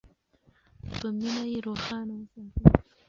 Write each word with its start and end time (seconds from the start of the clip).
په 0.97 1.07
مینه 1.17 1.43
یې 1.51 1.59
روښانه 1.67 2.13
وساتئ. 2.19 2.45